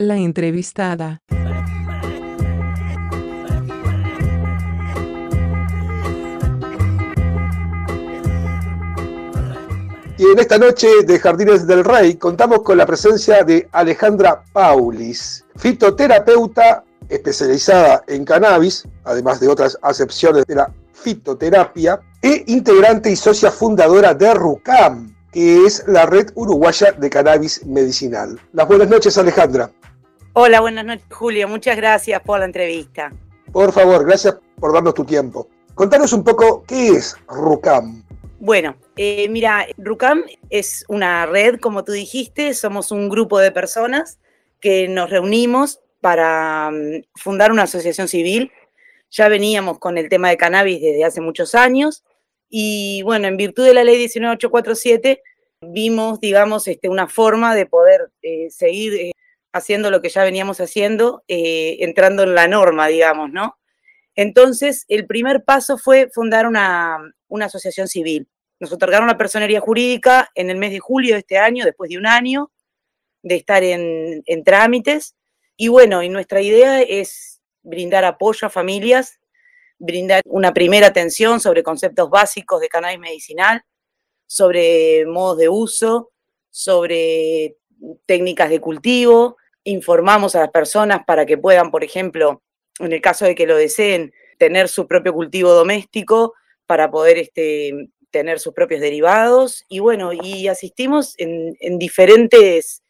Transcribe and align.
La 0.00 0.16
entrevistada. 0.16 1.20
Y 10.16 10.24
en 10.24 10.38
esta 10.38 10.56
noche 10.56 10.88
de 11.04 11.18
Jardines 11.18 11.66
del 11.66 11.84
Rey 11.84 12.14
contamos 12.14 12.62
con 12.62 12.78
la 12.78 12.86
presencia 12.86 13.44
de 13.44 13.68
Alejandra 13.72 14.42
Paulis, 14.54 15.44
fitoterapeuta 15.56 16.82
especializada 17.10 18.02
en 18.06 18.24
cannabis, 18.24 18.88
además 19.04 19.38
de 19.38 19.48
otras 19.48 19.76
acepciones 19.82 20.46
de 20.46 20.54
la 20.54 20.72
fitoterapia, 20.94 22.00
e 22.22 22.44
integrante 22.46 23.10
y 23.10 23.16
socia 23.16 23.50
fundadora 23.50 24.14
de 24.14 24.32
RUCAM, 24.32 25.14
que 25.30 25.66
es 25.66 25.84
la 25.86 26.06
red 26.06 26.30
uruguaya 26.36 26.92
de 26.92 27.10
cannabis 27.10 27.66
medicinal. 27.66 28.40
Las 28.54 28.66
buenas 28.66 28.88
noches, 28.88 29.18
Alejandra. 29.18 29.70
Hola, 30.32 30.60
buenas 30.60 30.84
noches, 30.84 31.04
Julio. 31.10 31.48
Muchas 31.48 31.76
gracias 31.76 32.22
por 32.22 32.38
la 32.38 32.44
entrevista. 32.44 33.12
Por 33.50 33.72
favor, 33.72 34.06
gracias 34.06 34.36
por 34.60 34.72
darnos 34.72 34.94
tu 34.94 35.04
tiempo. 35.04 35.48
Contanos 35.74 36.12
un 36.12 36.22
poco 36.22 36.62
qué 36.68 36.90
es 36.90 37.16
RUCAM. 37.26 38.04
Bueno, 38.38 38.76
eh, 38.96 39.28
mira, 39.28 39.66
RUCAM 39.76 40.22
es 40.48 40.84
una 40.86 41.26
red, 41.26 41.58
como 41.58 41.82
tú 41.82 41.90
dijiste, 41.90 42.54
somos 42.54 42.92
un 42.92 43.08
grupo 43.08 43.40
de 43.40 43.50
personas 43.50 44.20
que 44.60 44.86
nos 44.86 45.10
reunimos 45.10 45.80
para 46.00 46.70
mm, 46.70 47.02
fundar 47.16 47.50
una 47.50 47.64
asociación 47.64 48.06
civil. 48.06 48.52
Ya 49.10 49.28
veníamos 49.28 49.80
con 49.80 49.98
el 49.98 50.08
tema 50.08 50.28
de 50.28 50.36
cannabis 50.36 50.80
desde 50.80 51.04
hace 51.04 51.20
muchos 51.20 51.56
años 51.56 52.04
y 52.48 53.02
bueno, 53.02 53.26
en 53.26 53.36
virtud 53.36 53.64
de 53.64 53.74
la 53.74 53.82
ley 53.82 53.96
19847 53.96 55.22
vimos, 55.60 56.20
digamos, 56.20 56.68
este, 56.68 56.88
una 56.88 57.08
forma 57.08 57.56
de 57.56 57.66
poder 57.66 58.12
eh, 58.22 58.48
seguir 58.50 58.94
eh, 58.94 59.12
haciendo 59.52 59.90
lo 59.90 60.00
que 60.00 60.08
ya 60.08 60.24
veníamos 60.24 60.60
haciendo, 60.60 61.24
entrando 61.28 62.22
en 62.22 62.34
la 62.34 62.48
norma, 62.48 62.86
digamos, 62.88 63.30
¿no? 63.30 63.58
Entonces, 64.14 64.84
el 64.88 65.06
primer 65.06 65.44
paso 65.44 65.78
fue 65.78 66.10
fundar 66.12 66.46
una, 66.46 66.98
una 67.28 67.46
asociación 67.46 67.88
civil. 67.88 68.28
Nos 68.58 68.72
otorgaron 68.72 69.08
la 69.08 69.16
personería 69.16 69.60
jurídica 69.60 70.30
en 70.34 70.50
el 70.50 70.58
mes 70.58 70.72
de 70.72 70.80
julio 70.80 71.14
de 71.14 71.20
este 71.20 71.38
año, 71.38 71.64
después 71.64 71.88
de 71.88 71.96
un 71.96 72.06
año 72.06 72.50
de 73.22 73.36
estar 73.36 73.62
en, 73.62 74.44
trámites. 74.44 75.16
Y 75.56 75.68
bueno, 75.68 76.02
y 76.02 76.08
nuestra 76.08 76.40
idea 76.40 76.82
es 76.82 77.40
brindar 77.62 78.04
apoyo 78.04 78.46
a 78.46 78.50
familias, 78.50 79.18
brindar 79.78 80.22
una 80.26 80.52
primera 80.52 80.88
atención 80.88 81.40
sobre 81.40 81.62
conceptos 81.62 82.10
básicos 82.10 82.60
de 82.60 82.68
cannabis 82.68 82.98
medicinal, 82.98 83.62
sobre 84.26 85.06
modos 85.06 85.38
de 85.38 85.48
uso, 85.48 86.12
sobre 86.50 87.56
técnicas 88.06 88.50
de 88.50 88.60
cultivo, 88.60 89.36
informamos 89.64 90.34
a 90.34 90.40
las 90.40 90.50
personas 90.50 91.04
para 91.06 91.26
que 91.26 91.38
puedan, 91.38 91.70
por 91.70 91.84
ejemplo, 91.84 92.42
en 92.78 92.92
el 92.92 93.00
caso 93.00 93.24
de 93.24 93.34
que 93.34 93.46
lo 93.46 93.56
deseen, 93.56 94.12
tener 94.38 94.68
su 94.68 94.86
propio 94.86 95.12
cultivo 95.12 95.50
doméstico 95.50 96.34
para 96.66 96.90
poder 96.90 97.18
este, 97.18 97.90
tener 98.10 98.40
sus 98.40 98.54
propios 98.54 98.80
derivados. 98.80 99.64
Y 99.68 99.80
bueno, 99.80 100.12
y 100.12 100.48
asistimos 100.48 101.14
en, 101.18 101.78
diferentes, 101.78 102.82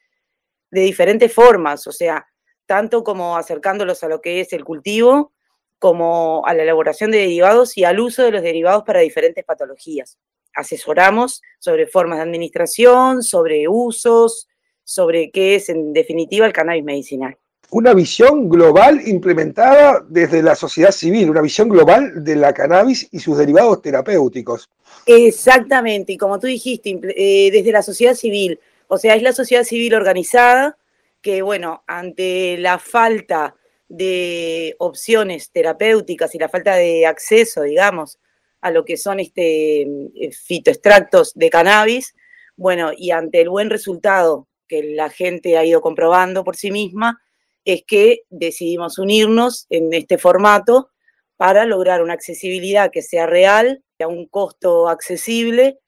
de 0.70 0.80
diferentes 0.82 1.32
formas, 1.32 1.86
o 1.86 1.92
sea, 1.92 2.26
tanto 2.66 3.02
como 3.02 3.36
acercándolos 3.36 4.04
a 4.04 4.08
lo 4.08 4.20
que 4.20 4.40
es 4.40 4.52
el 4.52 4.64
cultivo, 4.64 5.32
como 5.78 6.46
a 6.46 6.54
la 6.54 6.62
elaboración 6.62 7.10
de 7.10 7.18
derivados 7.18 7.76
y 7.76 7.84
al 7.84 8.00
uso 8.00 8.22
de 8.22 8.30
los 8.30 8.42
derivados 8.42 8.84
para 8.84 9.00
diferentes 9.00 9.44
patologías. 9.44 10.18
Asesoramos 10.54 11.42
sobre 11.58 11.86
formas 11.86 12.18
de 12.18 12.24
administración, 12.24 13.22
sobre 13.22 13.66
usos, 13.66 14.46
sobre 14.90 15.30
qué 15.30 15.54
es 15.54 15.68
en 15.68 15.92
definitiva 15.92 16.46
el 16.46 16.52
cannabis 16.52 16.82
medicinal 16.82 17.36
una 17.70 17.94
visión 17.94 18.48
global 18.48 19.00
implementada 19.06 20.04
desde 20.08 20.42
la 20.42 20.56
sociedad 20.56 20.90
civil, 20.90 21.30
una 21.30 21.40
visión 21.40 21.68
global 21.68 22.24
de 22.24 22.34
la 22.34 22.52
cannabis 22.52 23.08
y 23.12 23.20
sus 23.20 23.38
derivados 23.38 23.80
terapéuticos. 23.80 24.68
Exactamente, 25.06 26.14
y 26.14 26.16
como 26.16 26.40
tú 26.40 26.48
dijiste, 26.48 26.98
eh, 27.16 27.50
desde 27.52 27.70
la 27.70 27.82
sociedad 27.82 28.14
civil, 28.14 28.58
o 28.88 28.98
sea, 28.98 29.14
es 29.14 29.22
la 29.22 29.32
sociedad 29.32 29.62
civil 29.62 29.94
organizada 29.94 30.76
que, 31.22 31.42
bueno, 31.42 31.84
ante 31.86 32.56
la 32.58 32.80
falta 32.80 33.54
de 33.88 34.74
opciones 34.78 35.50
terapéuticas 35.52 36.34
y 36.34 36.38
la 36.38 36.48
falta 36.48 36.74
de 36.74 37.06
acceso, 37.06 37.62
digamos, 37.62 38.18
a 38.62 38.72
lo 38.72 38.84
que 38.84 38.96
son 38.96 39.20
este, 39.20 39.82
eh, 39.82 40.32
fitoextractos 40.32 41.34
de 41.34 41.50
cannabis, 41.50 42.16
bueno, 42.56 42.90
y 42.96 43.12
ante 43.12 43.40
el 43.40 43.48
buen 43.48 43.70
resultado 43.70 44.48
que 44.70 44.84
la 44.84 45.10
gente 45.10 45.58
ha 45.58 45.64
ido 45.64 45.80
comprobando 45.80 46.44
por 46.44 46.54
sí 46.54 46.70
misma, 46.70 47.20
es 47.64 47.82
que 47.84 48.20
decidimos 48.30 48.98
unirnos 48.98 49.66
en 49.68 49.92
este 49.92 50.16
formato 50.16 50.90
para 51.36 51.64
lograr 51.64 52.02
una 52.02 52.14
accesibilidad 52.14 52.92
que 52.92 53.02
sea 53.02 53.26
real, 53.26 53.82
a 53.98 54.06
un 54.06 54.26
costo 54.28 54.88
accesible, 54.88 55.78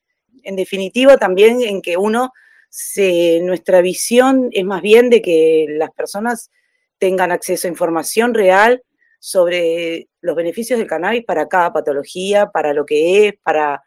en 0.43 0.57
definitiva 0.57 1.17
también 1.17 1.63
en 1.63 1.81
que 1.81 1.97
uno, 1.97 2.33
se, 2.69 3.41
nuestra 3.43 3.81
visión 3.81 4.49
es 4.51 4.65
más 4.65 4.83
bien 4.83 5.09
de 5.09 5.23
que 5.23 5.67
las 5.69 5.91
personas 5.93 6.51
tengan 6.99 7.31
acceso 7.31 7.69
a 7.69 7.71
información 7.71 8.35
real 8.35 8.83
sobre 9.21 10.09
los 10.21 10.35
beneficios 10.35 10.79
del 10.79 10.89
cannabis 10.89 11.25
para 11.25 11.47
cada 11.47 11.73
patología, 11.73 12.51
para 12.51 12.75
lo 12.75 12.85
que 12.85 13.29
es, 13.29 13.35
para, 13.43 13.83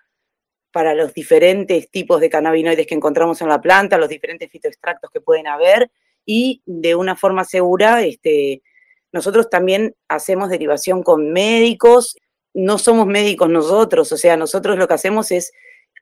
para 0.75 0.93
los 0.93 1.13
diferentes 1.13 1.89
tipos 1.89 2.19
de 2.19 2.29
cannabinoides 2.29 2.85
que 2.85 2.95
encontramos 2.95 3.41
en 3.41 3.47
la 3.47 3.61
planta, 3.61 3.97
los 3.97 4.09
diferentes 4.09 4.51
fitoextractos 4.51 5.09
que 5.09 5.21
pueden 5.21 5.47
haber 5.47 5.89
y 6.25 6.61
de 6.65 6.95
una 6.95 7.15
forma 7.15 7.45
segura, 7.45 8.01
este, 8.03 8.61
nosotros 9.13 9.49
también 9.49 9.95
hacemos 10.09 10.49
derivación 10.49 11.01
con 11.01 11.31
médicos, 11.31 12.17
no 12.53 12.77
somos 12.77 13.07
médicos 13.07 13.49
nosotros, 13.49 14.11
o 14.11 14.17
sea, 14.17 14.35
nosotros 14.35 14.77
lo 14.77 14.85
que 14.85 14.95
hacemos 14.95 15.31
es 15.31 15.53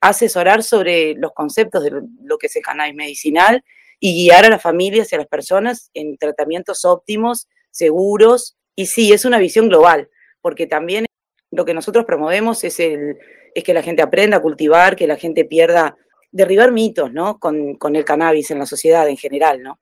asesorar 0.01 0.63
sobre 0.63 1.13
los 1.17 1.33
conceptos 1.33 1.83
de 1.83 1.91
lo 2.23 2.39
que 2.39 2.47
es 2.47 2.55
el 2.55 2.63
cannabis 2.63 2.95
medicinal 2.95 3.63
y 3.99 4.23
guiar 4.25 4.45
a 4.45 4.49
las 4.49 4.63
familias 4.63 5.11
y 5.11 5.15
a 5.15 5.19
las 5.19 5.27
personas 5.27 5.91
en 5.93 6.17
tratamientos 6.17 6.83
óptimos, 6.83 7.47
seguros, 7.69 8.57
y 8.75 8.87
sí, 8.87 9.13
es 9.13 9.23
una 9.23 9.37
visión 9.37 9.69
global, 9.69 10.09
porque 10.41 10.65
también 10.65 11.05
lo 11.51 11.63
que 11.63 11.75
nosotros 11.75 12.05
promovemos 12.05 12.63
es, 12.63 12.79
el, 12.79 13.19
es 13.53 13.63
que 13.63 13.73
la 13.73 13.81
gente 13.81 14.01
aprenda 14.01 14.37
a 14.37 14.41
cultivar, 14.41 14.95
que 14.95 15.07
la 15.07 15.17
gente 15.17 15.45
pierda, 15.45 15.95
derribar 16.31 16.71
mitos, 16.71 17.13
¿no? 17.13 17.39
Con, 17.39 17.75
con 17.75 17.95
el 17.95 18.05
cannabis 18.05 18.49
en 18.51 18.59
la 18.59 18.65
sociedad 18.65 19.07
en 19.07 19.17
general, 19.17 19.61
¿no? 19.61 19.79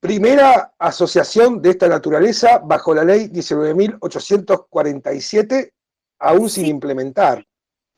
Primera 0.00 0.74
asociación 0.78 1.62
de 1.62 1.70
esta 1.70 1.88
naturaleza 1.88 2.58
bajo 2.58 2.94
la 2.94 3.02
ley 3.02 3.28
19.847, 3.28 5.72
aún 6.18 6.50
sin 6.50 6.66
implementar. 6.66 7.46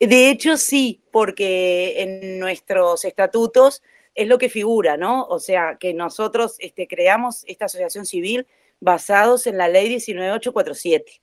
De 0.00 0.30
hecho, 0.30 0.56
sí, 0.56 1.02
porque 1.10 2.02
en 2.02 2.38
nuestros 2.38 3.04
estatutos 3.04 3.82
es 4.14 4.28
lo 4.28 4.38
que 4.38 4.48
figura, 4.48 4.96
¿no? 4.96 5.24
O 5.24 5.40
sea, 5.40 5.76
que 5.78 5.92
nosotros 5.92 6.54
este, 6.60 6.86
creamos 6.86 7.42
esta 7.46 7.64
asociación 7.64 8.06
civil 8.06 8.46
basados 8.80 9.46
en 9.46 9.58
la 9.58 9.68
ley 9.68 9.94
19.847. 9.94 11.20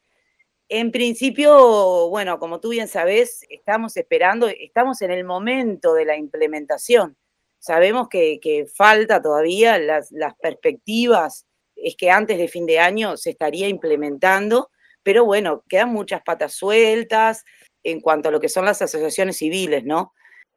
En 0.70 0.92
principio, 0.92 2.10
bueno, 2.10 2.40
como 2.40 2.60
tú 2.60 2.70
bien 2.70 2.88
sabes, 2.88 3.46
estamos 3.50 3.96
esperando, 3.98 4.48
estamos 4.48 5.02
en 5.04 5.12
el 5.12 5.24
momento 5.24 5.94
de 5.94 6.06
la 6.06 6.18
implementación. 6.18 7.16
Sabemos 7.60 8.10
que, 8.10 8.66
falta 8.76 9.22
todavía 9.22 9.78
las, 9.78 10.10
perspectivas, 10.42 11.46
es 11.76 11.96
que 11.96 12.10
antes 12.10 12.38
de 12.40 12.48
fin 12.48 12.66
de 12.66 12.80
año 12.80 13.16
se 13.18 13.32
estaría 13.32 13.68
implementando, 13.68 14.72
pero 15.04 15.24
bueno, 15.24 15.64
quedan 15.70 15.94
muchas 15.94 16.24
patas 16.24 16.54
sueltas 16.54 17.44
en 17.84 18.02
cuanto 18.02 18.30
a 18.30 18.32
lo 18.32 18.40
que 18.40 18.50
son 18.50 18.66
las 18.66 18.82
asociaciones 18.82 19.38
civiles, 19.38 19.84
¿no? 19.84 20.14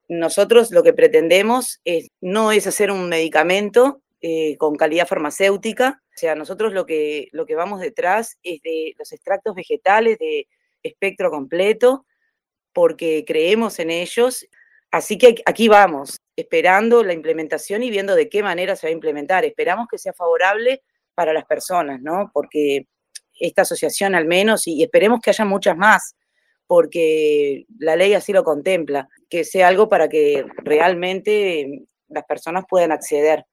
Nosotros 0.09 0.71
lo 0.71 0.83
que 0.83 0.95
pretendemos 0.95 1.81
es, 1.85 2.09
no 2.23 2.51
es 2.51 2.67
hacer 2.67 2.91
un 2.91 3.11
medicamento 3.11 4.01
eh, 4.21 4.57
con 4.57 4.77
calidad 4.77 5.07
farmacéutica, 5.07 6.03
o 6.03 6.19
sea, 6.19 6.35
nosotros 6.35 6.73
lo 6.73 6.87
que, 6.87 7.29
lo 7.33 7.47
que 7.47 7.55
vamos 7.55 7.81
detrás 7.81 8.37
es 8.43 8.61
de 8.63 8.95
los 8.99 9.13
extractos 9.13 9.55
vegetales 9.55 10.19
de 10.19 10.49
espectro 10.83 11.31
completo, 11.31 12.05
porque 12.73 13.25
creemos 13.27 13.79
en 13.79 13.91
ellos. 13.91 14.47
Así 14.91 15.19
que 15.19 15.37
aquí 15.47 15.69
vamos 15.69 16.17
esperando 16.35 17.05
la 17.05 17.13
implementación 17.13 17.83
y 17.83 17.91
viendo 17.91 18.15
de 18.15 18.29
qué 18.29 18.43
manera 18.43 18.77
se 18.77 18.87
va 18.87 18.91
a 18.91 18.95
implementar. 18.95 19.45
Esperamos 19.45 19.87
que 19.91 19.99
sea 19.99 20.13
favorable 20.13 20.83
para 21.15 21.33
las 21.33 21.45
personas, 21.45 22.01
¿no? 22.01 22.31
Porque 22.33 22.87
esta 23.39 23.63
asociación 23.63 24.15
al 24.15 24.27
menos, 24.27 24.67
y 24.67 24.83
esperemos 24.83 25.21
que 25.21 25.31
haya 25.31 25.45
muchas 25.45 25.77
más, 25.77 26.17
porque 26.67 27.67
la 27.79 27.97
ley 27.97 28.15
así 28.15 28.33
lo 28.33 28.45
contempla, 28.45 29.09
que 29.29 29.45
sea 29.45 29.69
algo 29.69 29.89
para 29.89 30.09
que 30.09 30.45
realmente 30.59 31.87
las 32.09 32.25
personas 32.25 32.65
puedan 32.69 32.93
acceder 32.93 33.45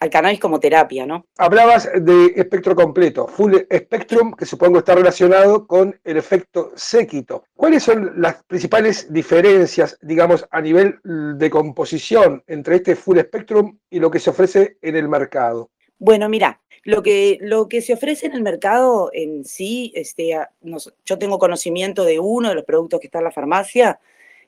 al 0.00 0.10
cannabis 0.10 0.40
como 0.40 0.60
terapia, 0.60 1.06
¿no? 1.06 1.26
Hablabas 1.38 1.88
de 1.94 2.32
espectro 2.36 2.74
completo, 2.74 3.26
full 3.26 3.54
spectrum, 3.72 4.34
que 4.34 4.44
supongo 4.44 4.78
está 4.78 4.94
relacionado 4.94 5.66
con 5.66 5.98
el 6.04 6.16
efecto 6.16 6.72
séquito. 6.74 7.44
¿Cuáles 7.54 7.84
son 7.84 8.20
las 8.20 8.42
principales 8.44 9.12
diferencias, 9.12 9.96
digamos, 10.02 10.46
a 10.50 10.60
nivel 10.60 10.98
de 11.04 11.48
composición 11.48 12.42
entre 12.46 12.76
este 12.76 12.96
full 12.96 13.18
spectrum 13.18 13.78
y 13.88 14.00
lo 14.00 14.10
que 14.10 14.18
se 14.18 14.30
ofrece 14.30 14.76
en 14.82 14.96
el 14.96 15.08
mercado? 15.08 15.70
Bueno, 15.98 16.28
mira, 16.28 16.60
Lo 16.82 17.02
que, 17.02 17.38
lo 17.40 17.66
que 17.66 17.80
se 17.80 17.94
ofrece 17.94 18.26
en 18.26 18.34
el 18.34 18.42
mercado 18.42 19.08
en 19.14 19.44
sí, 19.44 19.90
este, 19.94 20.38
yo 21.06 21.18
tengo 21.18 21.38
conocimiento 21.38 22.04
de 22.04 22.18
uno 22.20 22.50
de 22.50 22.56
los 22.56 22.64
productos 22.64 23.00
que 23.00 23.06
está 23.06 23.18
en 23.20 23.24
la 23.24 23.30
farmacia, 23.30 23.98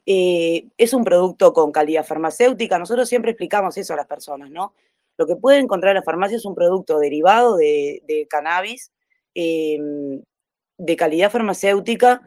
eh, 0.05 0.67
es 0.77 0.93
un 0.93 1.03
producto 1.03 1.53
con 1.53 1.73
calidad 1.73 2.05
farmacéutica. 2.05 2.79
Nosotros 2.79 3.09
siempre 3.09 3.31
explicamos 3.31 3.77
eso 3.79 3.95
a 3.95 3.97
las 3.97 4.07
personas, 4.07 4.51
¿no? 4.51 4.75
Lo 5.19 5.27
que 5.27 5.37
pueden 5.37 5.65
encontrar 5.65 5.93
en 5.93 6.01
la 6.01 6.03
farmacia 6.03 6.37
es 6.37 6.45
un 6.45 6.55
producto 6.55 6.99
derivado 6.99 7.57
de, 7.57 8.27
cannabis, 8.29 8.93
em, 9.35 10.23
de 10.79 10.97
calidad 10.97 11.31
farmacéutica 11.31 12.23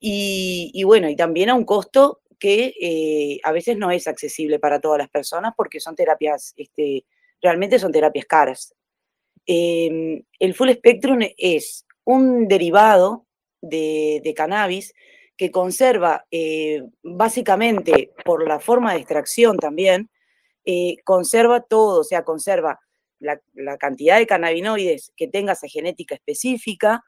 y, 0.00 0.82
bueno, 0.84 1.08
y 1.08 1.16
también 1.16 1.50
a 1.50 1.54
un 1.54 1.64
costo 1.64 2.20
que 2.38 2.74
eh, 2.80 3.40
a 3.44 3.52
veces 3.52 3.76
no 3.76 3.90
es 3.92 4.08
accesible 4.08 4.58
para 4.58 4.80
todas 4.80 4.98
las 4.98 5.08
personas 5.08 5.52
porque 5.56 5.78
son 5.78 5.94
terapias, 5.94 6.54
este, 6.56 7.04
realmente 7.40 7.78
son 7.78 7.92
terapias 7.92 8.26
caras. 8.26 8.74
Em, 9.46 10.22
el 10.38 10.54
full 10.54 10.70
spectrum 10.70 11.20
es 11.36 11.86
un 12.04 12.48
derivado 12.48 13.26
de, 13.60 14.32
cannabis 14.36 14.92
que 15.36 15.50
conserva 15.50 16.26
eh, 16.30 16.82
básicamente 17.02 18.10
por 18.24 18.46
la 18.46 18.60
forma 18.60 18.92
de 18.92 18.98
extracción 18.98 19.56
también, 19.56 20.10
eh, 20.64 20.96
conserva 21.04 21.62
todo, 21.62 22.00
o 22.00 22.04
sea, 22.04 22.24
conserva 22.24 22.80
la, 23.22 23.78
cantidad 23.78 24.18
de 24.18 24.26
cannabinoides 24.26 25.12
que 25.16 25.28
tenga 25.28 25.52
esa 25.52 25.68
genética 25.68 26.14
específica, 26.14 27.02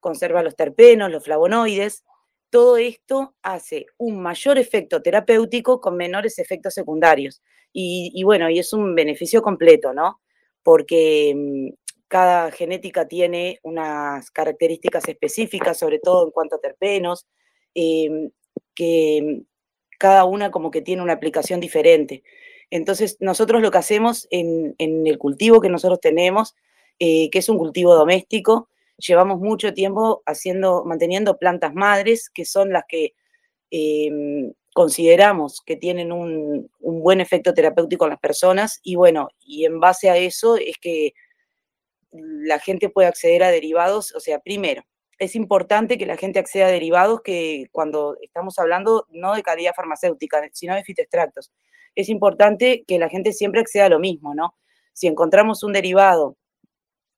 conserva 0.00 0.42
los 0.42 0.56
terpenos, 0.56 1.10
los 1.10 1.24
flavonoides. 1.24 2.04
Todo 2.50 2.78
esto 2.78 3.34
hace 3.42 3.86
un 3.98 4.20
mayor 4.20 4.58
efecto 4.58 5.02
terapéutico 5.02 5.80
con 5.80 5.96
menores 5.96 6.38
efectos 6.38 6.74
secundarios. 6.74 7.42
Y, 7.72 8.22
bueno, 8.24 8.50
y 8.50 8.58
es 8.58 8.72
un 8.72 8.94
beneficio 8.94 9.42
completo, 9.42 9.92
¿no? 9.92 10.20
Porque 10.62 11.34
mm, 11.36 11.68
cada 12.08 12.50
genética 12.50 13.06
tiene 13.06 13.60
unas 13.62 14.30
características 14.30 15.06
específicas, 15.06 15.78
sobre 15.78 16.00
todo 16.00 16.26
en 16.26 16.32
cuanto 16.32 16.56
a 16.56 16.60
terpenos, 16.60 17.26
em, 17.74 18.30
que 18.74 19.42
cada 19.98 20.24
una 20.24 20.50
como 20.50 20.70
que 20.70 20.82
tiene 20.82 21.02
una 21.02 21.12
aplicación 21.12 21.60
diferente. 21.60 22.22
Entonces, 22.70 23.16
nosotros 23.20 23.62
lo 23.62 23.70
que 23.70 23.78
hacemos 23.78 24.26
en, 24.30 24.74
el 24.78 25.18
cultivo 25.18 25.60
que 25.60 25.70
nosotros 25.70 26.00
tenemos, 26.00 26.54
eh, 26.98 27.30
que 27.30 27.38
es 27.38 27.48
un 27.48 27.58
cultivo 27.58 27.94
doméstico, 27.94 28.68
llevamos 28.98 29.38
mucho 29.40 29.72
tiempo 29.72 30.22
haciendo, 30.26 30.84
manteniendo 30.84 31.38
plantas 31.38 31.74
madres, 31.74 32.28
que 32.30 32.44
son 32.44 32.72
las 32.72 32.84
que 32.88 33.14
em, 33.70 34.52
consideramos 34.74 35.62
que 35.64 35.76
tienen 35.76 36.12
un, 36.12 36.70
buen 36.80 37.20
efecto 37.20 37.54
terapéutico 37.54 38.04
en 38.04 38.10
las 38.10 38.20
personas, 38.20 38.80
y 38.82 38.96
bueno, 38.96 39.28
y 39.40 39.64
en 39.64 39.80
base 39.80 40.10
a 40.10 40.16
eso 40.16 40.56
es 40.56 40.76
que 40.78 41.14
la 42.10 42.58
gente 42.58 42.88
puede 42.88 43.08
acceder 43.08 43.42
a 43.44 43.50
derivados, 43.50 44.14
o 44.14 44.20
sea, 44.20 44.40
primero, 44.40 44.82
es 45.18 45.34
importante 45.36 45.98
que 45.98 46.06
la 46.06 46.16
gente 46.16 46.38
acceda 46.38 46.66
a 46.66 46.70
derivados 46.70 47.22
que 47.22 47.66
cuando 47.72 48.16
estamos 48.22 48.58
hablando 48.58 49.06
no 49.10 49.34
de 49.34 49.42
calidad 49.42 49.74
farmacéutica, 49.74 50.48
sino 50.52 50.74
de 50.74 50.84
fitoextractos 50.84 51.50
es 51.98 52.08
importante 52.08 52.84
que 52.86 53.00
la 53.00 53.08
gente 53.08 53.32
siempre 53.32 53.60
acceda 53.60 53.86
a 53.86 53.88
lo 53.88 53.98
mismo, 53.98 54.32
¿no? 54.32 54.54
Si 54.92 55.08
encontramos 55.08 55.64
un 55.64 55.72
derivado 55.72 56.36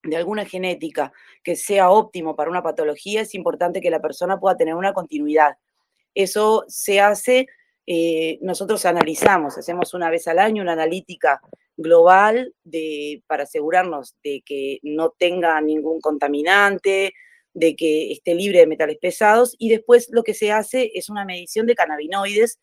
de 0.02 0.16
alguna 0.16 0.46
genética 0.46 1.12
que 1.44 1.54
sea 1.54 1.90
óptimo 1.90 2.34
para 2.34 2.50
una 2.50 2.62
patología, 2.62 3.20
es 3.20 3.34
importante 3.34 3.82
que 3.82 3.90
la 3.90 4.00
persona 4.00 4.40
pueda 4.40 4.56
tener 4.56 4.74
una 4.74 4.94
continuidad. 4.94 5.58
Eso 6.14 6.64
se 6.66 6.98
hace, 6.98 7.46
eh, 7.86 8.38
nosotros 8.40 8.86
analizamos, 8.86 9.58
hacemos 9.58 9.92
una 9.92 10.08
vez 10.08 10.26
al 10.28 10.38
año 10.38 10.62
una 10.62 10.72
analítica 10.72 11.42
global 11.76 12.54
para 13.26 13.42
asegurarnos 13.42 14.16
de 14.24 14.42
que 14.46 14.78
no 14.82 15.10
tenga 15.10 15.60
ningún 15.60 16.00
contaminante, 16.00 17.12
de 17.52 17.76
que 17.76 18.12
esté 18.12 18.34
libre 18.34 18.60
de 18.60 18.66
metales 18.66 18.96
pesados 18.96 19.56
y 19.58 19.68
después 19.68 20.08
lo 20.10 20.22
que 20.22 20.32
se 20.32 20.52
hace 20.52 20.90
es 20.94 21.10
una 21.10 21.26
medición 21.26 21.66
de 21.66 21.74
cannabinoides 21.74 22.58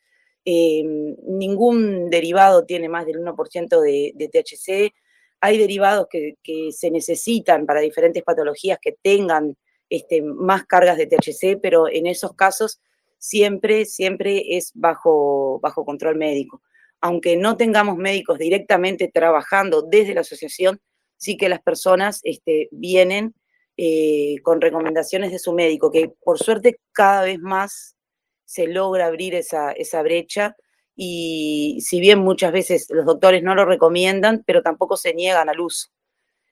eh, 0.49 0.81
ningún 1.27 2.09
derivado 2.09 2.63
tiene 2.63 2.87
más 2.87 3.05
del 3.05 3.19
1% 3.19 3.81
de, 3.81 4.29
THC. 4.31 4.95
Hay 5.41 5.57
derivados 5.57 6.07
que, 6.09 6.37
se 6.71 6.89
necesitan 6.89 7.65
para 7.65 7.81
diferentes 7.81 8.23
patologías 8.23 8.79
que 8.81 8.95
tengan 9.01 9.57
este, 9.89 10.21
más 10.21 10.65
cargas 10.65 10.95
de 10.97 11.05
THC, 11.05 11.59
pero 11.61 11.89
en 11.89 12.07
esos 12.07 12.33
casos 12.33 12.79
siempre, 13.17 13.83
siempre 13.83 14.55
es 14.55 14.71
bajo, 14.73 15.59
bajo 15.61 15.83
control 15.83 16.15
médico. 16.15 16.61
Aunque 17.01 17.35
no 17.35 17.57
tengamos 17.57 17.97
médicos 17.97 18.39
directamente 18.39 19.11
trabajando 19.13 19.81
desde 19.81 20.13
la 20.13 20.21
asociación, 20.21 20.79
sí 21.17 21.35
que 21.35 21.49
las 21.49 21.61
personas 21.61 22.21
este, 22.23 22.69
vienen 22.71 23.35
eh, 23.75 24.37
con 24.43 24.61
recomendaciones 24.61 25.33
de 25.33 25.39
su 25.39 25.51
médico, 25.51 25.91
que 25.91 26.09
por 26.23 26.39
suerte 26.39 26.79
cada 26.93 27.23
vez 27.23 27.37
más 27.39 27.96
se 28.47 28.65
logra 28.65 29.07
abrir 29.07 29.35
esa, 29.35 29.73
esa 29.73 30.01
brecha 30.01 30.55
y 30.95 31.79
si 31.81 31.99
bien 31.99 32.19
muchas 32.19 32.53
veces 32.53 32.87
los 32.89 33.05
doctores 33.05 33.43
no 33.43 33.53
lo 33.53 33.65
recomiendan, 33.65 34.43
pero 34.47 34.63
tampoco 34.63 34.95
se 34.95 35.13
niegan 35.13 35.49
al 35.49 35.59
uso. 35.59 35.89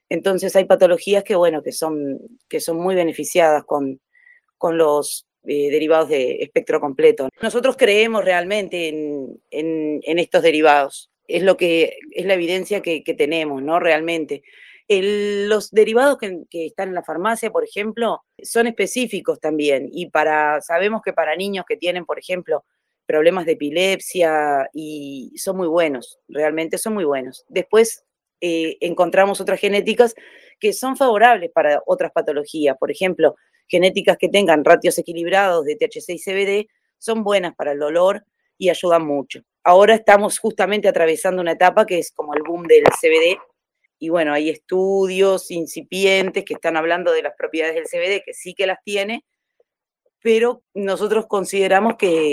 Entonces 0.10 0.56
hay 0.56 0.66
patologías 0.66 1.24
que, 1.24 1.36
bueno, 1.36 1.64
que 1.64 1.72
son, 1.72 2.20
que 2.50 2.60
son 2.60 2.78
muy 2.78 2.96
beneficiadas 2.96 3.64
con, 3.64 4.02
con 4.58 4.78
los 4.78 5.26
eh, 5.46 5.72
derivados 5.72 6.10
de 6.10 6.44
espectro 6.44 6.82
completo. 6.82 7.30
Nosotros 7.42 7.78
creemos 7.78 8.26
realmente 8.26 8.90
en, 8.90 9.40
en, 9.50 10.20
estos 10.20 10.44
derivados. 10.44 11.10
Es 11.28 11.44
lo 11.44 11.56
que 11.56 11.98
es 12.12 12.26
la 12.26 12.34
evidencia 12.36 12.82
que, 12.82 13.04
que 13.04 13.14
tenemos, 13.14 13.64
¿no? 13.64 13.80
Realmente 13.80 14.44
los 14.88 15.72
derivados 15.72 16.18
que, 16.18 16.46
están 16.52 16.90
en 16.90 16.96
la 16.96 17.04
farmacia, 17.04 17.52
por 17.52 17.64
ejemplo, 17.64 18.24
son 18.44 18.68
específicos 18.68 19.40
también 19.40 19.90
y 19.92 20.10
para 20.10 20.62
sabemos 20.62 21.02
que 21.04 21.14
para 21.14 21.36
niños 21.36 21.66
que 21.68 21.78
tienen, 21.78 22.06
por 22.06 22.20
ejemplo, 22.20 22.64
problemas 23.08 23.46
de 23.46 23.54
epilepsia 23.54 24.70
y 24.74 25.34
son 25.38 25.58
muy 25.58 25.68
buenos, 25.68 26.20
realmente 26.28 26.78
son 26.78 26.94
muy 26.94 27.04
buenos. 27.04 27.46
Después 27.50 28.04
eh, 28.42 28.78
encontramos 28.82 29.42
otras 29.42 29.60
genéticas 29.60 30.14
que 30.60 30.74
son 30.74 30.98
favorables 30.98 31.52
para 31.52 31.82
otras 31.86 32.12
patologías, 32.12 32.78
por 32.78 32.92
ejemplo, 32.92 33.36
genéticas 33.68 34.18
que 34.18 34.30
tengan 34.30 34.64
ratios 34.64 34.98
equilibrados 34.98 35.66
de 35.66 35.76
THC 35.76 36.10
y 36.10 36.20
CBD 36.20 36.68
son 36.98 37.24
buenas 37.24 37.56
para 37.56 37.72
el 37.72 37.80
dolor 37.80 38.24
y 38.58 38.70
ayudan 38.70 39.06
mucho. 39.06 39.42
Ahora 39.64 39.96
estamos 39.96 40.38
justamente 40.38 40.88
atravesando 40.88 41.42
una 41.42 41.54
etapa 41.54 41.86
que 41.86 41.98
es 41.98 42.12
como 42.12 42.36
el 42.36 42.44
boom 42.44 42.64
del 42.68 42.84
CBD, 42.84 43.40
y 44.06 44.10
bueno, 44.10 44.34
hay 44.34 44.52
estudios 44.52 45.50
incipientes 45.50 46.46
que 46.46 46.54
están 46.54 46.78
hablando 46.78 47.12
de 47.12 47.24
las 47.24 47.34
propiedades 47.36 47.74
del 47.74 47.86
CBD, 47.86 48.22
que 48.24 48.36
sí 48.36 48.54
que 48.54 48.68
las 48.68 48.78
tiene, 48.84 49.26
pero 50.22 50.62
nosotros 50.76 51.26
consideramos 51.28 51.96
que, 51.98 52.30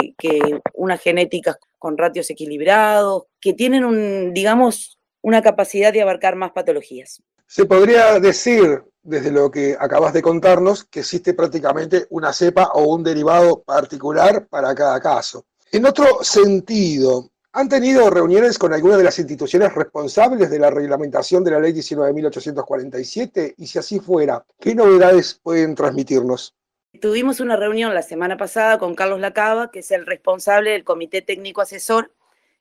unas 0.74 1.00
genéticas 1.00 1.56
con 1.78 1.96
ratios 1.96 2.28
equilibrados, 2.28 3.22
que 3.40 3.54
tienen 3.54 3.86
un, 3.86 4.34
digamos, 4.34 4.98
una 5.22 5.40
capacidad 5.40 5.94
de 5.94 6.02
abarcar 6.02 6.36
más 6.36 6.52
patologías. 6.52 7.22
Se 7.46 7.64
podría 7.64 8.20
decir, 8.20 8.82
desde 9.02 9.30
lo 9.30 9.50
que 9.50 9.74
acabas 9.80 10.12
de 10.12 10.20
contarnos, 10.20 10.84
que 10.84 11.00
existe 11.00 11.32
prácticamente 11.32 12.04
una 12.10 12.34
cepa 12.34 12.68
o 12.74 12.94
un 12.94 13.02
derivado 13.02 13.62
particular 13.62 14.46
para 14.46 14.74
cada 14.74 15.00
caso. 15.00 15.46
En 15.70 15.86
otro 15.86 16.22
sentido, 16.22 17.30
¿Han 17.54 17.68
tenido 17.68 18.08
reuniones 18.08 18.56
con 18.56 18.72
alguna 18.72 18.96
de 18.96 19.04
las 19.04 19.18
instituciones 19.18 19.74
responsables 19.74 20.50
de 20.50 20.58
la 20.58 20.70
reglamentación 20.70 21.44
de 21.44 21.50
la 21.50 21.60
ley 21.60 21.74
19.847? 21.74 23.56
Y 23.58 23.66
si 23.66 23.78
así 23.78 24.00
fuera, 24.00 24.42
¿qué 24.58 24.74
novedades 24.74 25.38
pueden 25.42 25.74
transmitirnos? 25.74 26.54
Tuvimos 26.98 27.40
una 27.40 27.56
reunión 27.56 27.92
la 27.92 28.00
semana 28.00 28.38
pasada 28.38 28.78
con 28.78 28.94
Carlos 28.94 29.20
Lacaba, 29.20 29.70
que 29.70 29.80
es 29.80 29.90
el 29.90 30.06
responsable 30.06 30.70
del 30.70 30.84
Comité 30.84 31.20
Técnico 31.20 31.60
Asesor, 31.60 32.14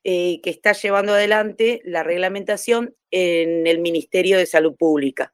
eh, 0.03 0.41
que 0.41 0.49
está 0.49 0.73
llevando 0.73 1.13
adelante 1.13 1.81
la 1.85 2.03
reglamentación 2.03 2.93
en 3.11 3.67
el 3.67 3.79
Ministerio 3.79 4.37
de 4.37 4.45
Salud 4.45 4.75
Pública. 4.75 5.33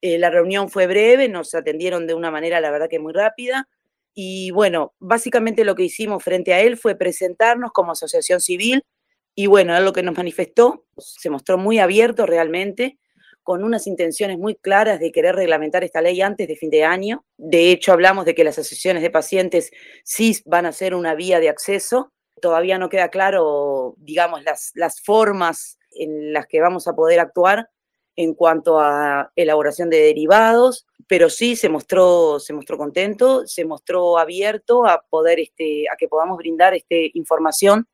Eh, 0.00 0.20
la 0.20 0.30
reunión 0.30 0.68
fue 0.68 0.86
breve, 0.86 1.28
nos 1.28 1.56
atendieron 1.56 2.06
de 2.06 2.14
una 2.14 2.30
manera, 2.30 2.60
la 2.60 2.70
verdad 2.70 2.88
que 2.88 3.00
muy 3.00 3.12
rápida. 3.12 3.68
Y 4.14 4.52
bueno, 4.52 4.94
básicamente 5.00 5.64
lo 5.64 5.74
que 5.74 5.82
hicimos 5.82 6.22
frente 6.22 6.54
a 6.54 6.60
él 6.60 6.76
fue 6.76 6.94
presentarnos 6.94 7.72
como 7.72 7.92
asociación 7.92 8.40
civil 8.40 8.84
y 9.34 9.46
bueno, 9.46 9.76
él 9.76 9.84
lo 9.84 9.92
que 9.92 10.02
nos 10.02 10.16
manifestó 10.16 10.84
se 10.98 11.30
mostró 11.30 11.58
muy 11.58 11.78
abierto 11.78 12.26
realmente, 12.26 12.98
con 13.42 13.64
unas 13.64 13.86
intenciones 13.86 14.38
muy 14.38 14.54
claras 14.54 15.00
de 15.00 15.10
querer 15.10 15.34
reglamentar 15.34 15.82
esta 15.82 16.00
ley 16.00 16.20
antes 16.20 16.46
de 16.46 16.56
fin 16.56 16.70
de 16.70 16.84
año. 16.84 17.24
De 17.36 17.70
hecho, 17.70 17.92
hablamos 17.92 18.24
de 18.24 18.34
que 18.34 18.44
las 18.44 18.58
asociaciones 18.58 19.02
de 19.02 19.10
pacientes 19.10 19.72
sí 20.04 20.36
van 20.44 20.66
a 20.66 20.72
ser 20.72 20.94
una 20.94 21.14
vía 21.14 21.40
de 21.40 21.48
acceso. 21.48 22.12
Todavía 22.40 22.78
no 22.78 22.88
queda 22.88 23.08
claro, 23.08 23.94
digamos, 23.98 24.44
las, 24.44 24.70
las 24.74 25.00
formas 25.00 25.78
en 25.90 26.32
las 26.32 26.46
que 26.46 26.60
vamos 26.60 26.86
a 26.86 26.94
poder 26.94 27.18
actuar 27.18 27.68
en 28.14 28.34
cuanto 28.34 28.78
a 28.78 29.32
elaboración 29.34 29.90
de 29.90 29.98
derivados, 29.98 30.86
pero 31.08 31.30
sí 31.30 31.56
se 31.56 31.68
mostró, 31.68 32.38
se 32.38 32.52
mostró 32.52 32.76
contento, 32.76 33.46
se 33.46 33.64
mostró 33.64 34.18
abierto 34.18 34.86
a 34.86 35.02
poder, 35.08 35.40
este, 35.40 35.86
a 35.90 35.96
que 35.96 36.08
podamos 36.08 36.36
brindar 36.36 36.74
este, 36.74 37.10
información 37.14 37.88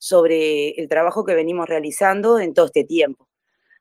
sobre 0.00 0.70
el 0.80 0.88
trabajo 0.88 1.24
que 1.24 1.34
venimos 1.34 1.68
realizando 1.68 2.40
en 2.40 2.54
todo 2.54 2.66
este 2.66 2.84
tiempo. 2.84 3.28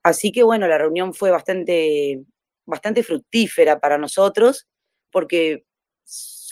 Así 0.04 0.32
que 0.34 0.44
bueno, 0.44 0.68
la 0.68 0.78
reunión 0.78 1.14
fue 1.14 1.32
bastante, 1.32 2.22
bastante 2.66 3.04
fructífera 3.04 3.80
para 3.80 3.98
nosotros, 3.98 4.68
porque 5.12 5.64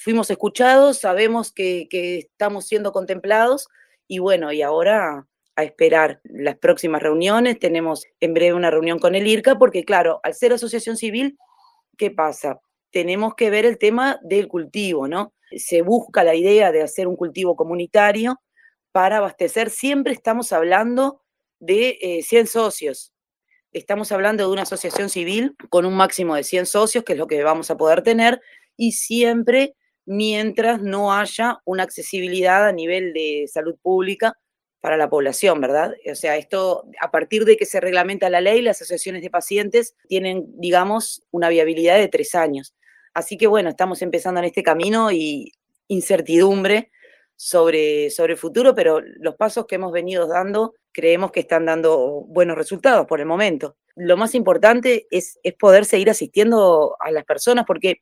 fuimos 0.02 0.30
escuchados, 0.32 1.00
sabemos 1.00 1.52
que, 1.52 1.88
estamos 1.92 2.66
siendo 2.66 2.94
contemplados 2.94 3.68
y 4.08 4.20
bueno, 4.20 4.54
y 4.54 4.62
ahora 4.62 5.28
a 5.58 5.64
esperar 5.64 6.22
las 6.24 6.58
próximas 6.58 7.04
reuniones. 7.04 7.60
Tenemos 7.60 8.06
en 8.22 8.34
breve 8.34 8.54
una 8.54 8.72
reunión 8.72 9.00
con 9.00 9.16
el 9.16 9.28
IRCA, 9.28 9.58
porque 9.58 9.84
claro, 9.84 10.22
al 10.24 10.34
ser 10.34 10.54
asociación 10.54 10.96
civil, 10.96 11.38
¿qué 11.98 12.10
pasa? 12.10 12.62
Tenemos 12.90 13.36
que 13.36 13.50
ver 13.50 13.66
el 13.66 13.78
tema 13.78 14.18
del 14.24 14.48
cultivo, 14.48 15.10
¿no? 15.10 15.34
Se 15.58 15.82
busca 15.82 16.24
la 16.24 16.36
idea 16.36 16.72
de 16.72 16.84
hacer 16.84 17.06
un 17.06 17.18
cultivo 17.18 17.58
comunitario 17.58 18.40
para 18.98 19.18
abastecer. 19.18 19.70
Siempre 19.70 20.12
estamos 20.12 20.52
hablando 20.52 21.22
de 21.60 22.24
100 22.24 22.46
eh, 22.46 22.48
socios. 22.48 23.14
Estamos 23.72 24.12
hablando 24.12 24.44
de 24.44 24.52
una 24.52 24.64
asociación 24.64 25.10
civil 25.10 25.56
con 25.70 25.86
un 25.86 25.94
máximo 25.94 26.34
de 26.34 26.44
100 26.44 26.66
socios, 26.66 27.04
que 27.04 27.14
es 27.14 27.20
lo 27.20 27.28
que 27.28 27.44
vamos 27.44 27.70
a 27.70 27.78
poder 27.78 28.02
tener, 28.02 28.42
y 28.76 28.94
siempre 28.94 29.76
mientras 30.08 30.82
no 30.82 31.14
haya 31.14 31.60
una 31.64 31.84
accesibilidad 31.84 32.68
a 32.68 32.72
nivel 32.72 33.14
de 33.14 33.46
salud 33.48 33.76
pública 33.84 34.36
para 34.82 34.98
la 34.98 35.12
población, 35.12 35.62
¿verdad? 35.62 35.94
O 36.12 36.16
sea, 36.16 36.36
esto, 36.36 36.88
a 37.00 37.12
partir 37.12 37.46
de 37.46 37.56
que 37.56 37.68
se 37.68 37.80
reglamenta 37.80 38.32
la 38.32 38.42
ley, 38.42 38.64
las 38.64 38.82
asociaciones 38.82 39.22
de 39.22 39.30
pacientes 39.30 39.96
tienen, 40.08 40.46
digamos, 40.60 41.22
una 41.30 41.50
viabilidad 41.50 42.00
de 42.00 42.08
tres 42.08 42.34
años. 42.34 42.74
Así 43.14 43.38
que 43.38 43.46
bueno, 43.46 43.70
estamos 43.70 44.02
empezando 44.02 44.40
en 44.40 44.48
este 44.48 44.64
camino 44.64 45.12
y 45.12 45.52
incertidumbre 45.88 46.90
sobre, 47.38 48.10
sobre 48.10 48.34
el 48.34 48.40
futuro, 48.40 48.76
pero 48.76 49.00
los 49.00 49.36
pasos 49.36 49.66
que 49.66 49.76
hemos 49.76 49.94
venido 49.94 50.28
dando 50.28 50.74
creemos 50.92 51.32
que 51.32 51.40
están 51.42 51.66
dando 51.66 52.26
buenos 52.28 52.58
resultados 52.58 53.06
por 53.06 53.22
el 53.22 53.28
momento. 53.28 53.78
Lo 53.96 54.18
más 54.18 54.36
importante 54.36 55.08
es, 55.12 55.40
es 55.44 55.54
poder 55.54 55.86
seguir 55.86 56.10
asistiendo 56.10 56.98
a 57.00 57.12
las 57.12 57.24
personas 57.24 57.64
porque 57.66 58.02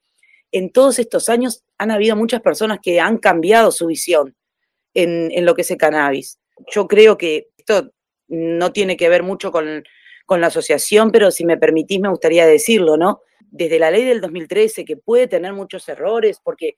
en 0.52 0.72
todos 0.72 1.00
estos 1.00 1.28
años 1.30 1.64
han 1.78 1.92
habido 1.92 2.16
muchas 2.16 2.42
personas 2.42 2.80
que 2.82 3.00
han 3.00 3.18
cambiado 3.18 3.72
su 3.72 3.88
visión 3.88 4.36
en, 4.94 5.46
lo 5.46 5.54
que 5.54 5.64
es 5.64 5.72
el 5.72 5.78
cannabis. 5.78 6.40
Yo 6.72 6.88
creo 6.88 7.18
que 7.18 7.50
esto 7.58 7.92
no 8.30 8.72
tiene 8.72 8.96
que 8.96 9.10
ver 9.10 9.22
mucho 9.22 9.52
con, 9.52 9.84
la 10.30 10.48
asociación, 10.48 11.12
pero 11.12 11.30
si 11.30 11.46
me 11.46 11.58
permitís 11.58 12.00
me 12.00 12.10
gustaría 12.10 12.48
decirlo, 12.48 12.98
¿no? 12.98 13.20
Desde 13.42 13.78
la 13.78 13.92
ley 13.92 14.06
del 14.06 14.22
2013, 14.22 14.86
que 14.86 14.98
puede 14.98 15.28
tener 15.28 15.54
muchos 15.54 15.88
errores, 15.90 16.40
porque 16.44 16.76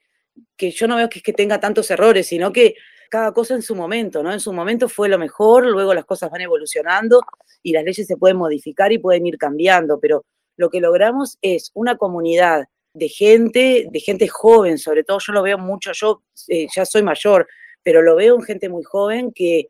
que 0.56 0.70
yo 0.70 0.86
no 0.86 0.96
veo 0.96 1.08
que, 1.08 1.20
que 1.20 1.32
tenga 1.32 1.60
tantos 1.60 1.90
errores, 1.90 2.26
sino 2.26 2.52
que 2.52 2.74
cada 3.10 3.32
cosa 3.32 3.54
en 3.54 3.62
su 3.62 3.74
momento, 3.74 4.22
¿no? 4.22 4.32
En 4.32 4.40
su 4.40 4.52
momento 4.52 4.88
fue 4.88 5.08
lo 5.08 5.18
mejor, 5.18 5.66
luego 5.66 5.94
las 5.94 6.04
cosas 6.04 6.30
van 6.30 6.42
evolucionando 6.42 7.22
y 7.62 7.72
las 7.72 7.84
leyes 7.84 8.06
se 8.06 8.16
pueden 8.16 8.36
modificar 8.36 8.92
y 8.92 8.98
pueden 8.98 9.26
ir 9.26 9.38
cambiando, 9.38 9.98
pero 9.98 10.24
lo 10.56 10.70
que 10.70 10.80
logramos 10.80 11.38
es 11.40 11.70
una 11.74 11.96
comunidad 11.96 12.64
de 12.92 13.08
gente, 13.08 13.86
de 13.90 14.00
gente 14.00 14.28
joven, 14.28 14.78
sobre 14.78 15.04
todo 15.04 15.18
yo 15.24 15.32
lo 15.32 15.42
veo 15.42 15.58
mucho, 15.58 15.92
yo 15.92 16.22
eh, 16.48 16.66
ya 16.74 16.84
soy 16.84 17.02
mayor, 17.02 17.46
pero 17.82 18.02
lo 18.02 18.16
veo 18.16 18.34
en 18.34 18.42
gente 18.42 18.68
muy 18.68 18.82
joven 18.82 19.32
que, 19.32 19.68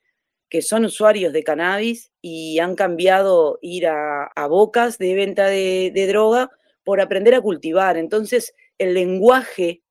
que 0.49 0.63
son 0.63 0.85
usuarios 0.85 1.33
de 1.33 1.43
cannabis 1.43 2.11
y 2.23 2.59
han 2.59 2.75
cambiado 2.75 3.59
ir 3.61 3.87
a, 3.87 4.31
bocas 4.49 4.99
de 4.99 5.15
venta 5.15 5.47
de, 5.47 6.07
droga 6.09 6.51
por 6.85 7.01
aprender 7.01 7.35
a 7.35 7.41
cultivar. 7.41 7.97
Entonces, 7.97 8.55
el 8.79 8.95
lenguaje 8.95 9.83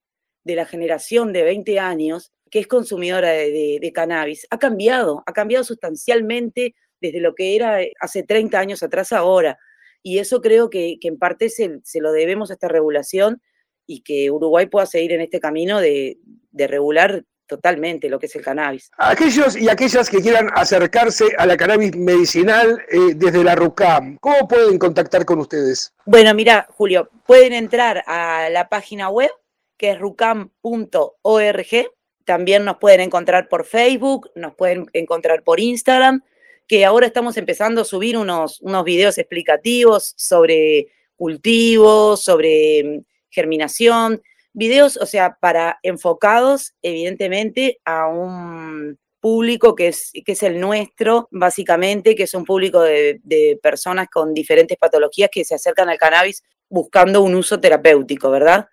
de 0.47 0.55
la 0.55 0.65
generación 0.65 1.33
de 1.33 1.43
20 1.43 1.77
años, 1.77 2.31
que 2.49 2.59
es 2.59 2.67
consumidora 2.67 3.29
de, 3.31 3.91
cannabis, 3.93 4.47
ha 4.49 4.57
cambiado, 4.57 5.21
ha 5.27 5.33
cambiado 5.33 5.65
sustancialmente 5.65 6.73
desde 7.01 7.19
lo 7.19 7.35
que 7.35 7.55
era 7.55 7.79
hace 7.99 8.23
30 8.23 8.57
años 8.57 8.81
atrás 8.81 9.11
ahora. 9.11 9.59
Y 10.01 10.19
eso 10.19 10.41
creo 10.41 10.69
que, 10.69 10.97
en 11.01 11.19
parte 11.19 11.49
se, 11.49 11.81
lo 11.99 12.13
debemos 12.13 12.49
a 12.49 12.53
esta 12.53 12.69
regulación 12.69 13.41
y 13.85 14.01
que 14.01 14.31
Uruguay 14.31 14.67
pueda 14.67 14.85
seguir 14.85 15.11
en 15.11 15.21
este 15.21 15.41
camino 15.41 15.79
de, 15.81 16.17
regular 16.53 17.23
totalmente 17.45 18.09
lo 18.09 18.17
que 18.17 18.25
es 18.27 18.35
el 18.35 18.41
cannabis. 18.41 18.89
Aquellos 18.97 19.55
y 19.55 19.69
aquellas 19.69 20.09
que 20.09 20.21
quieran 20.21 20.49
acercarse 20.53 21.25
a 21.37 21.45
la 21.45 21.55
cannabis 21.55 21.95
medicinal 21.95 22.81
eh, 22.89 23.13
desde 23.15 23.43
la 23.43 23.55
RUCAM, 23.55 24.17
¿cómo 24.19 24.47
pueden 24.47 24.77
contactar 24.79 25.23
con 25.23 25.39
ustedes? 25.39 25.93
Bueno, 26.05 26.33
mira, 26.33 26.67
Julio, 26.71 27.09
pueden 27.25 27.53
entrar 27.53 28.03
a 28.05 28.49
la 28.49 28.67
página 28.67 29.09
web 29.09 29.31
que 29.77 29.91
es 29.91 29.99
rucam.org. 29.99 31.67
También 32.25 32.65
nos 32.65 32.77
pueden 32.77 32.99
encontrar 33.01 33.47
por 33.47 33.65
Facebook, 33.65 34.31
nos 34.35 34.55
pueden 34.55 34.87
encontrar 34.93 35.43
por 35.43 35.59
Instagram 35.59 36.21
que 36.67 36.83
ahora 36.85 37.07
estamos 37.07 37.37
empezando 37.37 37.81
a 37.81 37.85
subir 37.85 38.17
unos, 38.17 38.59
unos 38.61 38.83
videos 38.83 39.17
explicativos 39.17 40.13
sobre 40.17 40.87
cultivos, 41.15 42.23
sobre 42.23 42.83
mm, 42.83 43.05
germinación, 43.29 44.21
videos, 44.53 44.97
o 44.97 45.05
sea, 45.05 45.37
para 45.39 45.79
enfocados 45.81 46.73
evidentemente 46.81 47.79
a 47.85 48.07
un 48.07 48.99
público 49.19 49.75
que 49.75 49.87
es, 49.87 50.11
que 50.25 50.33
es 50.33 50.43
el 50.43 50.59
nuestro, 50.59 51.27
básicamente, 51.31 52.15
que 52.15 52.23
es 52.23 52.33
un 52.33 52.45
público 52.45 52.81
de, 52.81 53.19
de 53.23 53.59
personas 53.61 54.07
con 54.09 54.33
diferentes 54.33 54.77
patologías 54.77 55.29
que 55.31 55.45
se 55.45 55.55
acercan 55.55 55.89
al 55.89 55.97
cannabis 55.97 56.43
buscando 56.69 57.21
un 57.21 57.35
uso 57.35 57.59
terapéutico, 57.59 58.29
¿verdad? 58.29 58.67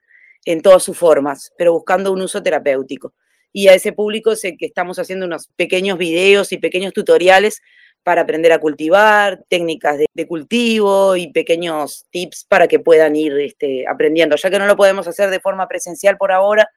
En 0.44 0.60
todas 0.60 0.82
sus 0.82 0.96
formas, 0.96 1.52
pero 1.56 1.72
buscando 1.72 2.12
un 2.12 2.20
uso 2.20 2.42
terapéutico. 2.42 3.14
Y 3.52 3.68
a 3.68 3.74
ese 3.74 3.92
público 3.92 4.32
es 4.32 4.44
el 4.44 4.56
que 4.58 4.66
estamos 4.66 4.98
haciendo 4.98 5.26
unos 5.26 5.48
pequeños 5.56 5.96
videos 5.96 6.52
y 6.52 6.58
pequeños 6.58 6.92
tutoriales 6.92 7.62
para 8.02 8.22
aprender 8.22 8.52
a 8.52 8.58
cultivar, 8.58 9.42
técnicas 9.48 9.98
de, 10.12 10.26
cultivo 10.26 11.16
y 11.16 11.32
pequeños 11.32 12.06
tips 12.10 12.44
para 12.48 12.68
que 12.68 12.78
puedan 12.78 13.16
ir 13.16 13.32
este, 13.40 13.86
aprendiendo. 13.88 14.36
Ya 14.36 14.50
que 14.50 14.58
no 14.58 14.66
lo 14.66 14.76
podemos 14.76 15.08
hacer 15.08 15.30
de 15.30 15.40
forma 15.40 15.66
presencial 15.66 16.16
por 16.18 16.30
ahora, 16.30 16.68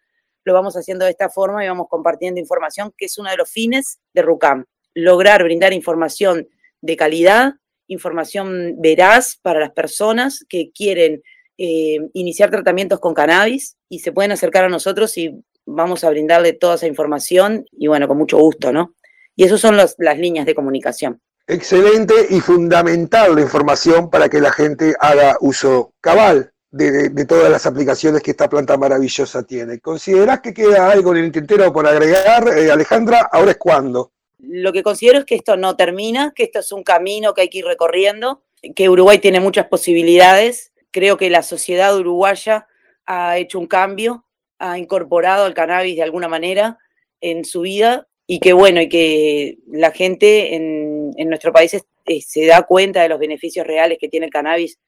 lo 0.46 0.54
vamos 0.54 0.76
haciendo 0.78 1.04
de 1.04 1.12
esta 1.12 1.30
forma 1.30 1.64
y 1.64 1.68
vamos 1.68 1.88
compartiendo 1.90 2.40
información, 2.40 2.94
que 2.98 3.06
es 3.06 3.18
uno 3.18 3.30
de 3.30 3.38
los 3.38 3.50
fines 3.52 4.00
de 4.14 4.22
RUCAM. 4.22 4.66
Lograr 4.94 5.44
brindar 5.44 5.74
información 5.74 6.48
de 6.82 6.96
calidad, 6.96 7.56
información 7.88 8.76
veraz 8.78 9.38
para 9.42 9.60
las 9.60 9.72
personas 9.72 10.46
que 10.48 10.72
quieren 10.72 11.22
eh, 11.58 12.00
iniciar 12.14 12.50
tratamientos 12.50 13.00
con 13.00 13.14
cannabis 13.14 13.76
y 13.90 14.00
se 14.00 14.12
pueden 14.12 14.32
acercar 14.32 14.66
a 14.66 14.70
nosotros 14.70 15.18
y 15.18 15.44
vamos 15.66 16.04
a 16.04 16.10
brindarle 16.10 16.54
toda 16.54 16.76
esa 16.76 16.88
información 16.88 17.66
y 17.72 17.88
bueno, 17.88 18.08
con 18.08 18.18
mucho 18.18 18.38
gusto, 18.38 18.72
¿no? 18.72 18.96
Y 19.36 19.44
esas 19.44 19.60
son 19.60 19.78
las 19.78 20.18
líneas 20.18 20.46
de 20.46 20.56
comunicación. 20.56 21.22
Excelente 21.50 22.14
y 22.30 22.42
fundamental 22.42 23.36
la 23.36 23.42
información 23.42 24.10
para 24.10 24.28
que 24.28 24.42
la 24.42 24.52
gente 24.52 24.94
haga 25.00 25.38
uso 25.40 25.94
cabal 26.02 26.52
de, 26.72 27.26
todas 27.26 27.50
las 27.50 27.66
aplicaciones 27.66 28.22
que 28.22 28.32
esta 28.32 28.50
planta 28.50 28.78
maravillosa 28.78 29.44
tiene. 29.44 29.80
¿Considerás 29.80 30.42
que 30.42 30.54
queda 30.54 30.92
algo 30.92 31.16
en 31.16 31.24
el 31.24 31.32
tintero 31.32 31.72
por 31.72 31.88
agregar, 31.88 32.50
eh, 32.50 32.70
Alejandra? 32.70 33.30
¿Ahora 33.32 33.52
es 33.52 33.58
cuándo? 33.58 34.12
Lo 34.40 34.74
que 34.74 34.84
considero 34.84 35.20
es 35.20 35.26
que 35.26 35.36
esto 35.36 35.56
no 35.56 35.78
termina, 35.78 36.34
que 36.36 36.44
esto 36.44 36.60
es 36.60 36.72
un 36.74 36.84
camino 36.84 37.34
que 37.34 37.42
hay 37.42 37.50
que 37.50 37.60
ir 37.60 37.66
recorriendo, 37.66 38.44
que 38.76 38.90
Uruguay 38.90 39.20
tiene 39.20 39.40
muchas 39.40 39.68
posibilidades. 39.68 40.74
Creo 40.92 41.18
que 41.18 41.30
la 41.30 41.44
sociedad 41.44 41.98
uruguaya 41.98 42.68
ha 43.06 43.38
hecho 43.38 43.60
un 43.60 43.68
cambio, 43.68 44.26
ha 44.60 44.78
incorporado 44.78 45.48
el 45.48 45.54
cannabis 45.54 45.96
de 45.96 46.04
alguna 46.04 46.28
manera 46.28 46.78
en 47.22 47.46
su 47.46 47.62
vida 47.62 48.08
y 48.26 48.40
que 48.40 48.54
bueno, 48.54 48.82
y 48.82 48.90
que 48.90 49.58
la 49.68 49.92
gente 49.92 50.56
en, 50.56 51.12
nuestro 51.30 51.54
país 51.54 51.74
eh, 51.74 52.22
se 52.22 52.46
da 52.46 52.64
cuenta 52.64 53.02
de 53.02 53.10
los 53.10 53.20
beneficios 53.20 53.66
reales 53.66 53.98
que 54.00 54.10
tiene 54.10 54.26
el 54.26 54.32
cannabis 54.32 54.80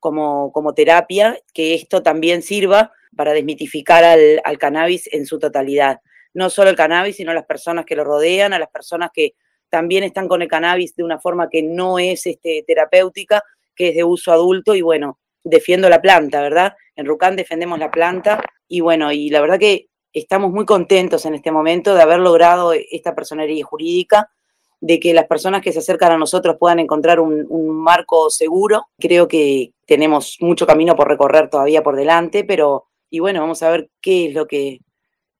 como, 0.00 0.52
como 0.52 0.74
terapia, 0.74 1.38
que 1.54 1.74
esto 1.74 2.02
también 2.02 2.42
sirva 2.42 2.92
para 3.16 3.32
desmitificar 3.32 4.04
al, 4.04 4.40
al, 4.44 4.58
cannabis 4.58 5.08
en 5.12 5.26
su 5.26 5.38
totalidad. 5.38 6.00
No 6.34 6.50
solo 6.50 6.70
el 6.70 6.76
cannabis, 6.76 7.16
sino 7.16 7.32
las 7.32 7.46
personas 7.46 7.84
que 7.84 7.96
lo 7.96 8.04
rodean, 8.04 8.52
a 8.52 8.58
las 8.58 8.68
personas 8.68 9.10
que 9.12 9.34
también 9.70 10.04
están 10.04 10.28
con 10.28 10.42
el 10.42 10.48
cannabis 10.48 10.94
de 10.94 11.04
una 11.04 11.18
forma 11.18 11.48
que 11.48 11.62
no 11.62 11.98
es 11.98 12.26
este, 12.26 12.64
terapéutica, 12.66 13.42
que 13.74 13.88
es 13.90 13.94
de 13.94 14.04
uso 14.04 14.32
adulto 14.32 14.74
y 14.74 14.82
bueno, 14.82 15.18
defiendo 15.48 15.88
la 15.88 16.00
planta, 16.00 16.40
¿verdad? 16.40 16.74
En 16.94 17.06
Rucán 17.06 17.36
defendemos 17.36 17.78
la 17.78 17.90
planta 17.90 18.42
y 18.68 18.80
bueno, 18.80 19.12
y 19.12 19.30
la 19.30 19.40
verdad 19.40 19.58
que 19.58 19.88
estamos 20.12 20.52
muy 20.52 20.64
contentos 20.64 21.24
en 21.26 21.34
este 21.34 21.50
momento 21.50 21.94
de 21.94 22.02
haber 22.02 22.20
logrado 22.20 22.72
esta 22.72 23.14
personería 23.14 23.64
jurídica, 23.64 24.30
de 24.80 25.00
que 25.00 25.12
las 25.12 25.26
personas 25.26 25.62
que 25.62 25.72
se 25.72 25.80
acercan 25.80 26.12
a 26.12 26.18
nosotros 26.18 26.56
puedan 26.58 26.78
encontrar 26.78 27.18
un, 27.18 27.46
marco 27.68 28.30
seguro. 28.30 28.88
Creo 28.98 29.26
que 29.26 29.72
tenemos 29.86 30.36
mucho 30.40 30.66
camino 30.66 30.94
por 30.94 31.08
recorrer 31.08 31.48
todavía 31.48 31.82
por 31.82 31.96
delante, 31.96 32.44
pero 32.44 32.86
y 33.10 33.20
bueno, 33.20 33.40
vamos 33.40 33.62
a 33.62 33.70
ver 33.70 33.90
qué 34.00 34.26
es 34.26 34.34
lo 34.34 34.46
que, 34.46 34.80